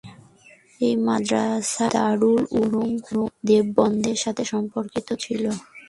[0.81, 2.89] এই মাদ্রাসা দারুল উলুম
[3.47, 5.43] দেওবন্দের সাথে সম্পর্কিত ছিল।